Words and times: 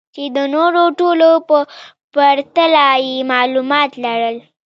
چې 0.15 0.23
د 0.35 0.37
نورو 0.55 0.83
ټولو 0.99 1.29
په 1.47 1.57
پرتله 2.13 2.87
يې 3.05 3.17
معلومات 3.31 3.91
لرل. 4.03 4.37